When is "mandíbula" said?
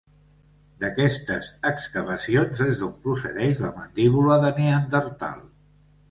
3.75-4.39